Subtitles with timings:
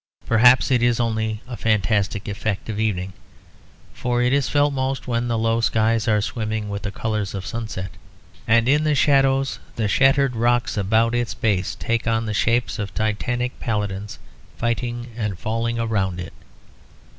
[0.25, 3.13] Perhaps it is only a fantastic effect of evening,
[3.93, 7.45] for it is felt most when the low skies are swimming with the colours of
[7.45, 7.91] sunset,
[8.47, 12.91] and in the shadows the shattered rocks about its base take on the shapes of
[12.95, 14.17] titanic paladins
[14.57, 16.33] fighting and falling around it.